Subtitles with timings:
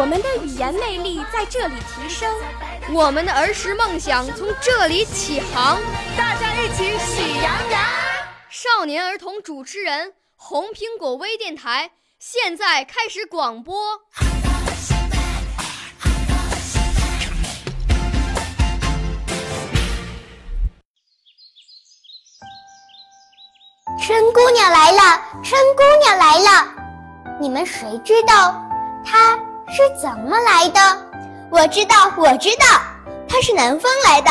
[0.00, 2.34] 我们的语言魅力在这里提升，
[2.90, 5.78] 我们的儿时梦想从这里起航。
[6.16, 7.82] 大家一起喜羊羊。
[8.48, 11.90] 少年儿童主持人，红苹果微电台。
[12.18, 14.00] 现在开始广播。
[24.02, 26.74] 春姑娘来了，春姑娘来了。
[27.38, 28.54] 你们谁知道
[29.04, 29.38] 她
[29.70, 30.80] 是怎么来的？
[31.48, 32.66] 我知道，我知道，
[33.28, 34.30] 她是南方来的。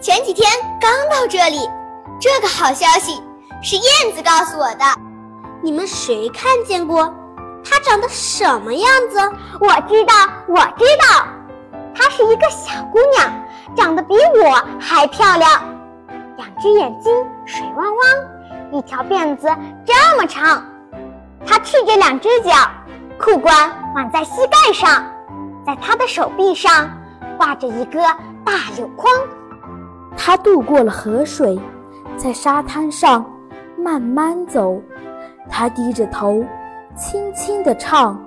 [0.00, 1.70] 前几天刚到这里。
[2.20, 3.20] 这个好消息
[3.62, 4.84] 是燕子告诉我的。
[5.60, 7.12] 你们谁看见过？
[7.64, 9.18] 她长得什么样子？
[9.60, 10.14] 我知道，
[10.46, 11.26] 我知道，
[11.94, 13.44] 她是一个小姑娘，
[13.76, 15.64] 长得比我还漂亮。
[16.36, 17.12] 两只眼睛
[17.44, 19.48] 水汪汪，一条辫子
[19.84, 20.64] 这么长。
[21.44, 22.52] 她赤着两只脚，
[23.18, 25.04] 裤管挽在膝盖上，
[25.66, 26.90] 在他的手臂上
[27.36, 28.00] 挂着一个
[28.44, 29.12] 大柳筐。
[30.16, 31.58] 他渡过了河水，
[32.16, 33.24] 在沙滩上
[33.76, 34.80] 慢慢走。
[35.50, 36.44] 他低着头。
[36.94, 38.22] 轻轻地唱，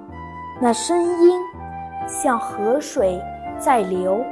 [0.60, 1.40] 那声音
[2.08, 3.22] 像河水
[3.60, 4.26] 在流。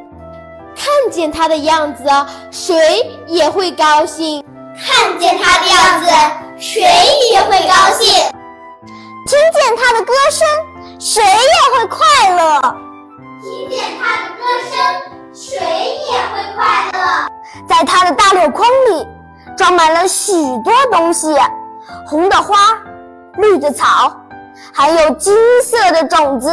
[0.76, 2.04] 看见他的样子，
[2.50, 2.76] 谁
[3.28, 4.44] 也会高兴；
[4.76, 6.10] 看见他的样子，
[6.58, 6.82] 谁
[7.32, 8.28] 也会高兴；
[9.28, 10.48] 听见他的歌声，
[11.14, 12.60] 谁也会快乐；
[13.40, 15.56] 听见他的歌声，谁
[16.12, 17.30] 也会快乐。
[17.68, 19.08] 在他的大柳筐里，
[19.56, 21.28] 装满了许多东西：
[22.08, 22.58] 红的花，
[23.38, 24.12] 绿的草。
[24.74, 26.50] 还有金色的种子，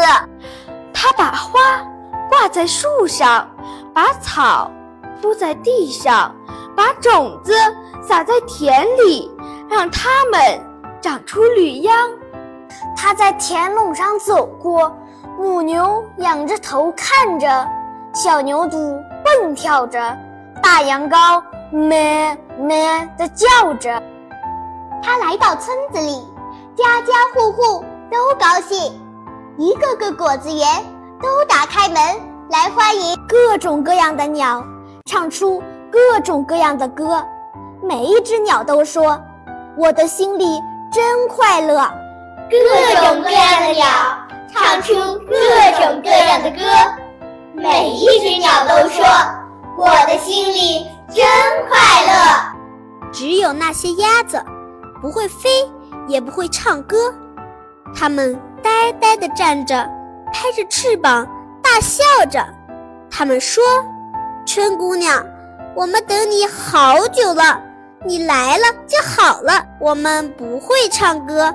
[0.93, 1.82] 他把花
[2.28, 3.49] 挂在树上，
[3.94, 4.70] 把草
[5.22, 6.34] 铺在地上，
[6.76, 7.54] 把种子
[8.06, 9.34] 撒在田里，
[9.70, 10.60] 让它们
[11.00, 11.94] 长出绿秧。
[12.97, 14.94] 他在田垄上走过，
[15.38, 17.69] 母牛仰着头看着，
[18.12, 20.16] 小牛犊蹦跳着，
[20.62, 24.03] 大羊羔咩咩地叫着。
[25.03, 26.26] 他来到村子里，
[26.76, 27.84] 家家户户。
[28.12, 29.00] 都高兴，
[29.56, 30.66] 一个个果子园
[31.22, 31.97] 都打开门
[32.50, 34.64] 来欢迎各种各样的鸟，
[35.06, 37.25] 唱出各种各样的歌。
[37.81, 39.16] 每一只鸟都说
[39.78, 40.60] ：“我的心里
[40.91, 41.88] 真快乐。”
[42.50, 43.87] 各种各样的鸟
[44.53, 45.34] 唱出各
[45.81, 46.59] 种各样的歌。
[47.55, 49.05] 每一只鸟都说
[49.78, 51.25] ：“我的心里真
[51.69, 54.43] 快乐。”只有那些鸭子，
[55.00, 55.49] 不会飞，
[56.09, 57.15] 也不会唱歌。
[57.94, 59.88] 它们呆呆地站着，
[60.32, 61.27] 拍着翅膀，
[61.62, 62.44] 大笑着。
[63.11, 63.62] 他们说
[64.47, 65.25] ：“春姑娘，
[65.77, 67.61] 我们等你好久了，
[68.05, 69.65] 你来了就好了。
[69.81, 71.55] 我们不会唱歌，